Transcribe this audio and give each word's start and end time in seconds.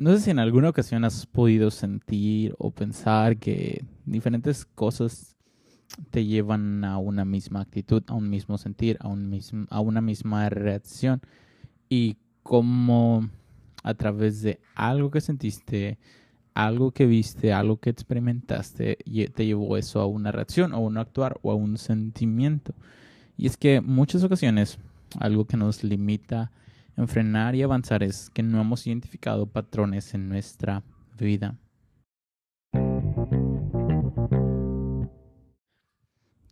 no 0.00 0.12
sé 0.12 0.20
si 0.20 0.30
en 0.30 0.38
alguna 0.38 0.70
ocasión 0.70 1.04
has 1.04 1.26
podido 1.26 1.70
sentir 1.70 2.54
o 2.58 2.70
pensar 2.70 3.36
que 3.36 3.84
diferentes 4.06 4.64
cosas 4.64 5.36
te 6.08 6.24
llevan 6.24 6.84
a 6.84 6.96
una 6.96 7.26
misma 7.26 7.60
actitud, 7.60 8.02
a 8.06 8.14
un 8.14 8.30
mismo 8.30 8.56
sentir, 8.56 8.96
a, 9.00 9.08
un 9.08 9.28
mismo, 9.28 9.66
a 9.68 9.80
una 9.80 10.00
misma 10.00 10.48
reacción. 10.48 11.20
Y 11.90 12.16
cómo 12.42 13.28
a 13.82 13.92
través 13.92 14.40
de 14.40 14.58
algo 14.74 15.10
que 15.10 15.20
sentiste, 15.20 15.98
algo 16.54 16.92
que 16.92 17.04
viste, 17.04 17.52
algo 17.52 17.78
que 17.78 17.90
experimentaste, 17.90 18.96
te 19.34 19.46
llevó 19.46 19.76
eso 19.76 20.00
a 20.00 20.06
una 20.06 20.32
reacción, 20.32 20.72
o 20.72 20.76
a 20.76 20.80
un 20.80 20.96
actuar, 20.96 21.38
o 21.42 21.52
a 21.52 21.54
un 21.54 21.76
sentimiento. 21.76 22.74
Y 23.36 23.46
es 23.46 23.58
que 23.58 23.82
muchas 23.82 24.24
ocasiones 24.24 24.78
algo 25.18 25.44
que 25.44 25.58
nos 25.58 25.84
limita 25.84 26.52
frenar 27.08 27.54
y 27.54 27.62
avanzar 27.62 28.02
es 28.02 28.30
que 28.30 28.42
no 28.42 28.60
hemos 28.60 28.86
identificado 28.86 29.46
patrones 29.46 30.14
en 30.14 30.28
nuestra 30.28 30.82
vida. 31.18 31.56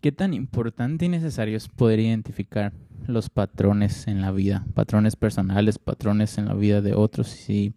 ¿Qué 0.01 0.13
tan 0.13 0.33
importante 0.33 1.07
y 1.07 1.09
necesario 1.09 1.57
es 1.57 1.67
poder 1.69 1.99
identificar 1.99 2.73
los 3.07 3.31
patrones 3.31 4.07
en 4.07 4.21
la 4.21 4.31
vida? 4.31 4.65
Patrones 4.73 5.17
personales, 5.17 5.79
patrones 5.79 6.39
en 6.39 6.47
la 6.47 6.55
vida 6.55 6.81
de 6.81 6.95
otros 6.95 7.51
y 7.51 7.75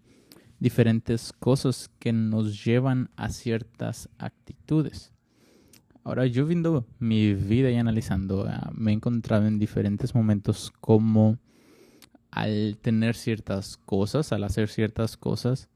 diferentes 0.59 1.33
cosas 1.33 1.89
que 1.97 2.13
nos 2.13 2.63
llevan 2.63 3.09
a 3.15 3.29
ciertas 3.29 4.07
actitudes. 4.19 5.11
Ahora, 6.03 6.27
yo 6.27 6.45
viendo 6.45 6.85
mi 6.99 7.33
vida 7.33 7.71
y 7.71 7.77
analizando, 7.77 8.45
ah, 8.47 8.71
me 8.73 8.91
he 8.91 8.93
encontrado 8.93 9.47
en 9.47 9.57
diferentes 9.57 10.13
momentos 10.13 10.71
como 10.79 11.39
al 12.31 12.77
tener 12.81 13.15
ciertas 13.15 13.77
cosas, 13.77 14.31
al 14.31 14.43
hacer 14.43 14.69
ciertas 14.69 15.17
cosas, 15.17 15.69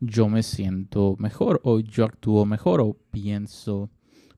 yo 0.00 0.28
me 0.28 0.42
siento 0.42 1.16
mejor 1.18 1.60
o 1.64 1.80
yo 1.80 2.04
actúo 2.04 2.46
mejor 2.46 2.80
o 2.80 2.96
pienso 3.10 3.90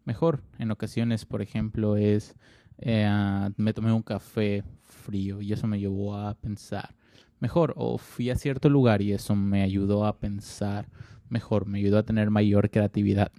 mejor. 0.04 0.42
En 0.58 0.70
ocasiones, 0.70 1.26
por 1.26 1.42
ejemplo, 1.42 1.96
es 1.96 2.34
eh, 2.78 3.50
me 3.56 3.74
tomé 3.74 3.92
un 3.92 4.02
café 4.02 4.64
frío 4.82 5.42
y 5.42 5.52
eso 5.52 5.66
me 5.66 5.78
llevó 5.78 6.16
a 6.16 6.34
pensar 6.34 6.94
mejor 7.40 7.74
o 7.76 7.98
fui 7.98 8.30
a 8.30 8.36
cierto 8.36 8.68
lugar 8.68 9.02
y 9.02 9.12
eso 9.12 9.34
me 9.34 9.62
ayudó 9.62 10.06
a 10.06 10.18
pensar 10.18 10.88
mejor, 11.28 11.66
me 11.66 11.78
ayudó 11.78 11.98
a 11.98 12.04
tener 12.04 12.30
mayor 12.30 12.70
creatividad. 12.70 13.32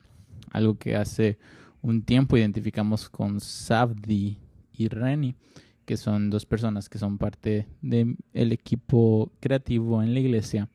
Algo 0.51 0.77
que 0.77 0.95
hace 0.95 1.37
un 1.81 2.03
tiempo 2.03 2.37
identificamos 2.37 3.09
con 3.09 3.39
Sabdi 3.39 4.37
y 4.73 4.87
Reni, 4.87 5.35
que 5.91 5.97
son 5.97 6.29
dos 6.29 6.45
personas 6.45 6.87
que 6.87 6.97
son 6.97 7.17
parte 7.17 7.67
del 7.81 8.15
equipo 8.53 9.29
creativo 9.41 10.01
en 10.01 10.13
la 10.13 10.21
iglesia, 10.21 10.69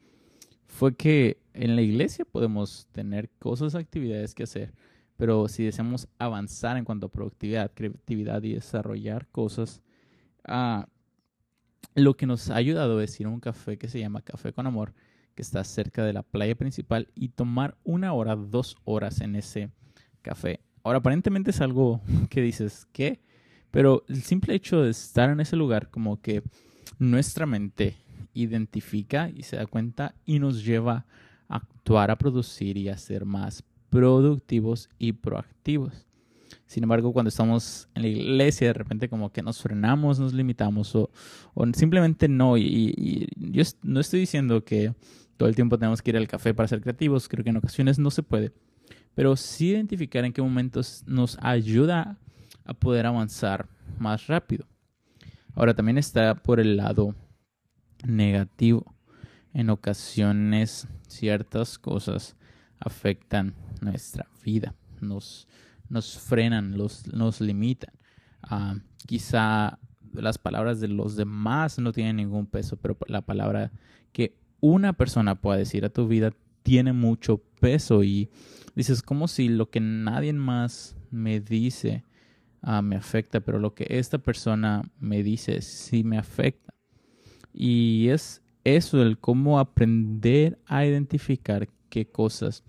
fue 0.66 0.94
que 0.94 1.38
en 1.54 1.74
la 1.74 1.80
iglesia 1.80 2.26
podemos 2.26 2.86
tener 2.92 3.30
cosas, 3.38 3.74
actividades 3.74 4.34
que 4.34 4.42
hacer, 4.42 4.74
pero 5.16 5.48
si 5.48 5.64
deseamos 5.64 6.06
avanzar 6.18 6.76
en 6.76 6.84
cuanto 6.84 7.06
a 7.06 7.10
productividad, 7.10 7.72
creatividad 7.72 8.42
y 8.42 8.52
desarrollar 8.52 9.26
cosas, 9.28 9.80
ah, 10.44 10.86
lo 11.94 12.14
que 12.14 12.26
nos 12.26 12.50
ha 12.50 12.56
ayudado 12.56 13.00
es 13.00 13.18
ir 13.18 13.26
a 13.26 13.30
un 13.30 13.40
café 13.40 13.78
que 13.78 13.88
se 13.88 14.00
llama 14.00 14.20
Café 14.20 14.52
con 14.52 14.66
Amor, 14.66 14.92
que 15.34 15.40
está 15.40 15.64
cerca 15.64 16.04
de 16.04 16.12
la 16.12 16.24
playa 16.24 16.56
principal, 16.56 17.08
y 17.14 17.30
tomar 17.30 17.78
una 17.84 18.12
hora, 18.12 18.36
dos 18.36 18.76
horas 18.84 19.22
en 19.22 19.34
ese 19.34 19.70
café. 20.20 20.60
Ahora, 20.82 20.98
aparentemente 20.98 21.52
es 21.52 21.62
algo 21.62 22.02
que 22.28 22.42
dices, 22.42 22.86
¿qué? 22.92 23.18
Pero 23.76 24.04
el 24.08 24.22
simple 24.22 24.54
hecho 24.54 24.80
de 24.80 24.90
estar 24.90 25.28
en 25.28 25.38
ese 25.38 25.54
lugar, 25.54 25.90
como 25.90 26.22
que 26.22 26.42
nuestra 26.98 27.44
mente 27.44 27.98
identifica 28.32 29.28
y 29.28 29.42
se 29.42 29.56
da 29.56 29.66
cuenta 29.66 30.14
y 30.24 30.38
nos 30.38 30.64
lleva 30.64 31.04
a 31.46 31.56
actuar, 31.56 32.10
a 32.10 32.16
producir 32.16 32.78
y 32.78 32.88
a 32.88 32.96
ser 32.96 33.26
más 33.26 33.62
productivos 33.90 34.88
y 34.98 35.12
proactivos. 35.12 36.06
Sin 36.64 36.84
embargo, 36.84 37.12
cuando 37.12 37.28
estamos 37.28 37.86
en 37.94 38.00
la 38.00 38.08
iglesia, 38.08 38.68
de 38.68 38.72
repente 38.72 39.10
como 39.10 39.30
que 39.30 39.42
nos 39.42 39.60
frenamos, 39.60 40.18
nos 40.18 40.32
limitamos 40.32 40.96
o, 40.96 41.10
simplemente 41.74 42.28
no. 42.28 42.56
Y, 42.56 43.28
yo 43.36 43.62
no 43.82 44.00
estoy 44.00 44.20
diciendo 44.20 44.64
que 44.64 44.94
todo 45.36 45.50
el 45.50 45.54
tiempo 45.54 45.78
tenemos 45.78 46.00
que 46.00 46.12
ir 46.12 46.16
al 46.16 46.28
café 46.28 46.54
para 46.54 46.66
ser 46.66 46.80
creativos, 46.80 47.28
creo 47.28 47.44
que 47.44 47.50
en 47.50 47.58
ocasiones 47.58 47.98
no 47.98 48.10
se 48.10 48.22
puede. 48.22 48.52
Pero 49.14 49.36
sí 49.36 49.68
identificar 49.68 50.24
en 50.24 50.32
qué 50.32 50.40
momentos 50.40 51.04
nos 51.06 51.36
ayuda 51.42 52.18
a 52.66 52.74
poder 52.74 53.06
avanzar 53.06 53.68
más 53.98 54.26
rápido. 54.26 54.66
Ahora 55.54 55.74
también 55.74 55.98
está 55.98 56.34
por 56.34 56.60
el 56.60 56.76
lado 56.76 57.14
negativo. 58.06 58.94
En 59.54 59.70
ocasiones 59.70 60.86
ciertas 61.08 61.78
cosas 61.78 62.36
afectan 62.78 63.54
nuestra 63.80 64.28
vida, 64.44 64.74
nos, 65.00 65.48
nos 65.88 66.18
frenan, 66.18 66.76
los, 66.76 67.06
nos 67.06 67.40
limitan. 67.40 67.94
Ah, 68.42 68.76
quizá 69.06 69.78
las 70.12 70.38
palabras 70.38 70.80
de 70.80 70.88
los 70.88 71.16
demás 71.16 71.78
no 71.78 71.92
tienen 71.92 72.16
ningún 72.16 72.46
peso, 72.46 72.76
pero 72.76 72.98
la 73.06 73.22
palabra 73.22 73.72
que 74.12 74.36
una 74.60 74.92
persona 74.92 75.40
pueda 75.40 75.58
decir 75.58 75.84
a 75.84 75.90
tu 75.90 76.06
vida 76.06 76.32
tiene 76.62 76.92
mucho 76.92 77.38
peso 77.60 78.02
y 78.02 78.30
dices 78.74 79.02
como 79.02 79.28
si 79.28 79.48
lo 79.48 79.70
que 79.70 79.80
nadie 79.80 80.32
más 80.32 80.96
me 81.10 81.40
dice 81.40 82.04
ah, 82.66 82.82
me 82.82 82.96
afecta, 82.96 83.40
pero 83.40 83.58
lo 83.58 83.74
que 83.74 83.86
esta 83.88 84.18
persona 84.18 84.82
me 84.98 85.22
dice 85.22 85.62
sí 85.62 86.02
me 86.02 86.18
afecta. 86.18 86.74
Y 87.52 88.08
es 88.08 88.42
eso, 88.64 89.00
el 89.00 89.18
cómo 89.18 89.60
aprender 89.60 90.58
a 90.66 90.84
identificar 90.84 91.68
qué 91.88 92.10
cosas 92.10 92.64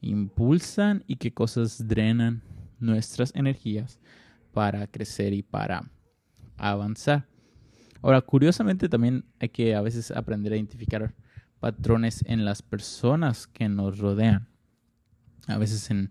impulsan 0.00 1.04
y 1.06 1.16
qué 1.16 1.34
cosas 1.34 1.88
drenan 1.88 2.42
nuestras 2.78 3.34
energías 3.34 3.98
para 4.52 4.86
crecer 4.86 5.32
y 5.32 5.42
para 5.42 5.90
avanzar. 6.56 7.26
Ahora, 8.02 8.20
curiosamente 8.20 8.88
también 8.88 9.24
hay 9.40 9.48
que 9.48 9.74
a 9.74 9.82
veces 9.82 10.12
aprender 10.12 10.52
a 10.52 10.56
identificar 10.56 11.12
patrones 11.58 12.24
en 12.26 12.44
las 12.44 12.62
personas 12.62 13.48
que 13.48 13.68
nos 13.68 13.98
rodean. 13.98 14.48
A 15.48 15.58
veces 15.58 15.90
en 15.90 16.10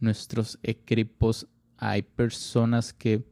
nuestros 0.00 0.58
equipos 0.62 1.46
hay 1.80 2.02
personas 2.02 2.92
que 2.92 3.24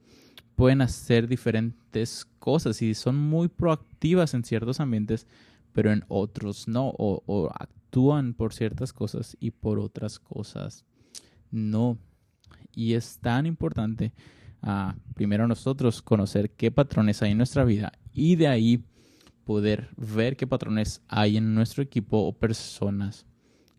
pueden 0.56 0.80
hacer 0.80 1.28
diferentes 1.28 2.26
cosas 2.38 2.80
y 2.82 2.94
son 2.94 3.16
muy 3.16 3.48
proactivas 3.48 4.32
en 4.34 4.42
ciertos 4.42 4.80
ambientes, 4.80 5.26
pero 5.72 5.92
en 5.92 6.04
otros 6.08 6.66
no, 6.66 6.92
o, 6.98 7.50
actúan 7.54 8.32
por 8.32 8.54
ciertas 8.54 8.92
cosas 8.92 9.36
y 9.38 9.50
por 9.50 9.78
otras 9.78 10.18
cosas 10.18 10.84
no. 11.50 11.98
Y 12.74 12.94
es 12.94 13.18
tan 13.18 13.44
importante, 13.44 14.12
uh, 14.62 14.98
primero 15.14 15.46
nosotros, 15.46 16.00
conocer 16.00 16.50
qué 16.50 16.70
patrones 16.70 17.22
hay 17.22 17.32
en 17.32 17.38
nuestra 17.38 17.64
vida 17.64 17.92
y 18.12 18.36
de 18.36 18.48
ahí 18.48 18.82
poder 19.44 19.90
ver 19.96 20.36
qué 20.36 20.46
patrones 20.46 21.02
hay 21.06 21.36
en 21.36 21.54
nuestro 21.54 21.82
equipo 21.82 22.18
o 22.18 22.32
personas 22.32 23.26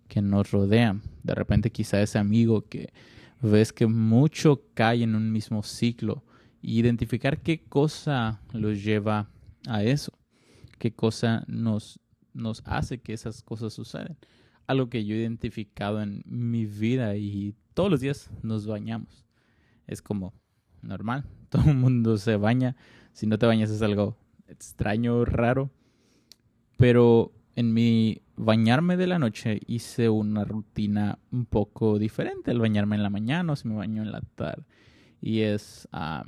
que 0.07 0.22
nos 0.22 0.51
rodean. 0.51 1.01
De 1.24 1.34
repente 1.34 1.72
quizá 1.72 2.01
ese 2.01 2.19
amigo 2.19 2.68
que 2.68 2.94
ves 3.41 3.73
que 3.73 3.88
mucho 3.88 4.63
cae 4.73 5.03
en 5.03 5.16
un 5.16 5.31
mismo 5.31 5.63
ciclo. 5.63 6.23
Identificar 6.61 7.41
qué 7.41 7.63
cosa 7.63 8.41
los 8.51 8.83
lleva 8.83 9.29
a 9.67 9.83
eso, 9.83 10.13
qué 10.77 10.94
cosa 10.94 11.45
nos 11.47 12.00
nos 12.33 12.61
hace 12.66 13.00
que 13.00 13.13
esas 13.13 13.41
cosas 13.44 13.73
sucedan. 13.73 14.17
Algo 14.67 14.89
que 14.89 15.05
yo 15.05 15.16
he 15.16 15.19
identificado 15.19 16.01
en 16.01 16.23
mi 16.25 16.66
vida 16.66 17.16
y 17.16 17.55
todos 17.73 17.89
los 17.89 18.00
días 18.00 18.29
nos 18.44 18.67
bañamos. 18.67 19.25
Es 19.88 20.01
como 20.01 20.33
normal, 20.81 21.25
todo 21.50 21.69
el 21.69 21.75
mundo 21.75 22.17
se 22.17 22.35
baña. 22.35 22.75
Si 23.13 23.27
no 23.27 23.38
te 23.38 23.45
bañas 23.45 23.69
es 23.69 23.81
algo 23.81 24.17
extraño, 24.47 25.25
raro. 25.25 25.71
Pero 26.77 27.33
en 27.56 27.73
mi 27.73 28.21
bañarme 28.39 28.95
de 28.95 29.05
la 29.05 29.19
noche 29.19 29.59
hice 29.68 30.07
una 30.07 30.45
rutina 30.45 31.19
un 31.31 31.45
poco 31.45 32.00
diferente 32.00 32.51
al 32.51 32.59
bañarme 32.59 32.95
en 32.95 33.03
la 33.03 33.09
mañana 33.09 33.51
o 33.51 33.56
si 33.57 33.68
me 33.68 33.75
baño 33.75 34.01
en 34.01 34.12
la 34.12 34.21
tarde. 34.36 34.63
Y 35.21 35.41
es, 35.41 35.89
uh, 35.91 36.24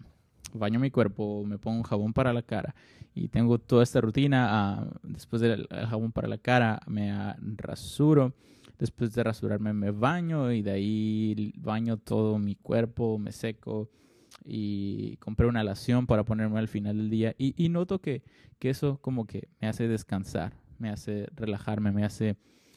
baño 0.53 0.79
mi 0.79 0.91
cuerpo, 0.91 1.45
me 1.45 1.57
pongo 1.57 1.77
un 1.77 1.83
jabón 1.83 2.11
para 2.11 2.33
la 2.33 2.41
cara 2.41 2.75
y 3.15 3.29
tengo 3.29 3.59
toda 3.59 3.83
esta 3.83 4.01
rutina. 4.01 4.47
Ah, 4.49 4.87
después 5.03 5.41
del 5.41 5.67
jabón 5.67 6.11
para 6.11 6.27
la 6.27 6.37
cara, 6.37 6.81
me 6.85 7.13
rasuro. 7.55 8.33
Después 8.77 9.13
de 9.13 9.23
rasurarme, 9.23 9.73
me 9.73 9.91
baño 9.91 10.51
y 10.51 10.63
de 10.63 10.71
ahí 10.71 11.53
baño 11.57 11.97
todo 11.97 12.39
mi 12.39 12.55
cuerpo, 12.55 13.19
me 13.19 13.31
seco 13.31 13.89
y 14.43 15.17
compré 15.17 15.47
una 15.47 15.63
lación 15.63 16.07
para 16.07 16.23
ponerme 16.25 16.59
al 16.59 16.67
final 16.67 16.97
del 16.97 17.09
día. 17.09 17.35
Y, 17.37 17.69
noto 17.69 18.01
que, 18.01 18.23
que 18.59 18.69
eso 18.69 18.97
como 18.99 19.27
que 19.27 19.47
me 19.61 19.67
hace 19.67 19.87
descansar, 19.87 20.53
me 20.81 20.89
hace 20.89 21.27
relajarme, 21.35 21.91
me 21.91 22.03
hace 22.03 22.35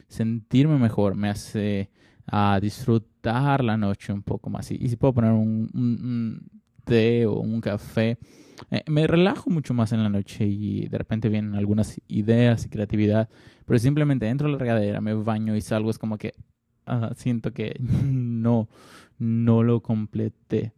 sentirme 0.08 0.78
mejor, 0.78 1.16
me 1.16 1.30
hace 1.30 1.90
ah, 2.26 2.58
disfrutar 2.60 3.64
la 3.64 3.76
noche 3.76 4.12
un 4.12 4.22
poco 4.22 4.50
más. 4.50 4.70
Y, 4.70 4.88
si 4.88 4.96
puedo 4.96 5.14
poner 5.14 5.32
un, 5.32 6.50
té 6.84 7.26
o 7.26 7.40
un 7.40 7.60
café, 7.60 8.18
eh, 8.70 8.84
me 8.86 9.06
relajo 9.06 9.50
mucho 9.50 9.72
más 9.72 9.92
en 9.92 10.02
la 10.02 10.10
noche 10.10 10.46
y 10.46 10.86
de 10.86 10.98
repente 10.98 11.28
vienen 11.28 11.54
algunas 11.54 12.00
ideas 12.06 12.66
y 12.66 12.68
creatividad, 12.68 13.28
pero 13.64 13.78
simplemente 13.78 14.28
entro 14.28 14.48
a 14.48 14.50
la 14.50 14.58
regadera, 14.58 15.00
me 15.00 15.14
baño 15.14 15.56
y 15.56 15.62
salgo, 15.62 15.90
es 15.90 15.98
como 15.98 16.18
que 16.18 16.34
ah, 16.86 17.12
siento 17.16 17.52
que 17.52 17.76
no, 17.80 18.68
no 19.18 19.62
lo 19.62 19.80
completé. 19.80 20.72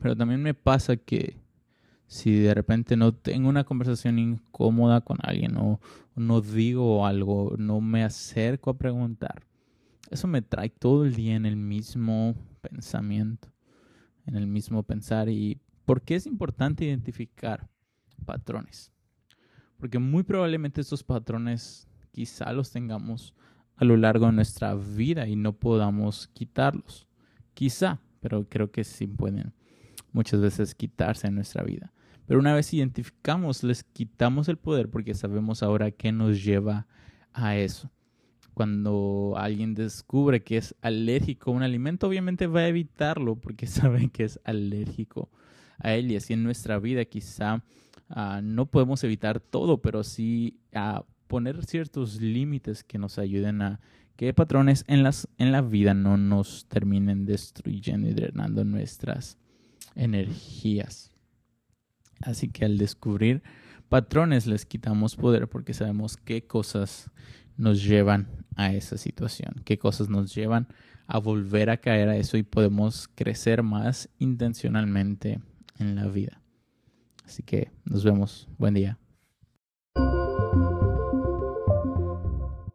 Pero 0.00 0.16
también 0.16 0.42
me 0.42 0.54
pasa 0.54 0.96
que 0.96 1.36
si 2.10 2.40
de 2.40 2.52
repente 2.54 2.96
no 2.96 3.14
tengo 3.14 3.48
una 3.48 3.62
conversación 3.62 4.18
incómoda 4.18 5.00
con 5.00 5.18
alguien 5.22 5.56
o 5.56 5.78
no 6.16 6.40
digo 6.40 7.06
algo, 7.06 7.54
no 7.56 7.80
me 7.80 8.02
acerco 8.02 8.70
a 8.70 8.76
preguntar, 8.76 9.46
eso 10.10 10.26
me 10.26 10.42
trae 10.42 10.70
todo 10.70 11.04
el 11.04 11.14
día 11.14 11.36
en 11.36 11.46
el 11.46 11.54
mismo 11.54 12.34
pensamiento, 12.62 13.52
en 14.26 14.34
el 14.34 14.48
mismo 14.48 14.82
pensar. 14.82 15.28
¿Y 15.28 15.60
por 15.84 16.02
qué 16.02 16.16
es 16.16 16.26
importante 16.26 16.84
identificar 16.84 17.68
patrones? 18.26 18.90
Porque 19.78 20.00
muy 20.00 20.24
probablemente 20.24 20.80
estos 20.80 21.04
patrones 21.04 21.86
quizá 22.10 22.52
los 22.52 22.72
tengamos 22.72 23.34
a 23.76 23.84
lo 23.84 23.96
largo 23.96 24.26
de 24.26 24.32
nuestra 24.32 24.74
vida 24.74 25.28
y 25.28 25.36
no 25.36 25.52
podamos 25.52 26.26
quitarlos. 26.26 27.06
Quizá, 27.54 28.00
pero 28.18 28.48
creo 28.48 28.72
que 28.72 28.82
sí 28.82 29.06
pueden 29.06 29.54
muchas 30.12 30.40
veces 30.40 30.74
quitarse 30.74 31.28
en 31.28 31.36
nuestra 31.36 31.62
vida. 31.62 31.92
Pero 32.30 32.38
una 32.38 32.54
vez 32.54 32.72
identificamos, 32.72 33.64
les 33.64 33.82
quitamos 33.82 34.48
el 34.48 34.56
poder 34.56 34.88
porque 34.88 35.14
sabemos 35.14 35.64
ahora 35.64 35.90
qué 35.90 36.12
nos 36.12 36.44
lleva 36.44 36.86
a 37.32 37.56
eso 37.56 37.90
cuando 38.54 39.34
alguien 39.36 39.74
descubre 39.74 40.44
que 40.44 40.58
es 40.58 40.76
alérgico 40.80 41.50
a 41.50 41.54
un 41.54 41.64
alimento, 41.64 42.06
obviamente 42.06 42.46
va 42.46 42.60
a 42.60 42.68
evitarlo 42.68 43.34
porque 43.34 43.66
sabe 43.66 44.10
que 44.10 44.22
es 44.22 44.38
alérgico 44.44 45.28
a 45.80 45.94
él. 45.94 46.12
Y 46.12 46.16
así 46.16 46.34
en 46.34 46.44
nuestra 46.44 46.78
vida 46.78 47.04
quizá 47.04 47.64
ah, 48.10 48.40
no 48.44 48.66
podemos 48.66 49.02
evitar 49.02 49.40
todo, 49.40 49.82
pero 49.82 50.04
sí 50.04 50.60
a 50.72 51.02
poner 51.26 51.64
ciertos 51.64 52.20
límites 52.20 52.84
que 52.84 52.98
nos 52.98 53.18
ayuden 53.18 53.60
a 53.60 53.80
que 54.14 54.32
patrones 54.34 54.84
en, 54.86 55.02
las, 55.02 55.26
en 55.36 55.50
la 55.50 55.62
vida 55.62 55.94
no 55.94 56.16
nos 56.16 56.66
terminen 56.68 57.24
destruyendo 57.24 58.08
y 58.08 58.12
drenando 58.12 58.64
nuestras 58.64 59.36
energías. 59.96 61.10
Así 62.20 62.48
que 62.48 62.64
al 62.64 62.78
descubrir 62.78 63.42
patrones 63.88 64.46
les 64.46 64.66
quitamos 64.66 65.16
poder 65.16 65.48
porque 65.48 65.74
sabemos 65.74 66.16
qué 66.16 66.46
cosas 66.46 67.10
nos 67.56 67.82
llevan 67.82 68.28
a 68.56 68.72
esa 68.72 68.96
situación, 68.96 69.62
qué 69.64 69.78
cosas 69.78 70.08
nos 70.08 70.34
llevan 70.34 70.68
a 71.06 71.18
volver 71.18 71.70
a 71.70 71.78
caer 71.78 72.08
a 72.08 72.16
eso 72.16 72.36
y 72.36 72.42
podemos 72.42 73.08
crecer 73.14 73.62
más 73.62 74.08
intencionalmente 74.18 75.40
en 75.78 75.96
la 75.96 76.06
vida. 76.06 76.40
Así 77.24 77.42
que 77.42 77.70
nos 77.84 78.04
vemos. 78.04 78.48
Buen 78.58 78.74
día. 78.74 78.98